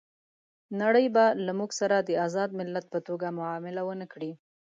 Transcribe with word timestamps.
نړۍ 0.81 1.05
به 1.15 1.25
له 1.45 1.51
موږ 1.57 1.71
سره 1.79 1.95
د 1.99 2.09
آزاد 2.25 2.49
ملت 2.59 2.85
په 2.93 2.99
توګه 3.07 3.35
معامله 3.37 3.81
ونه 3.85 4.05
کړي. 4.13 4.31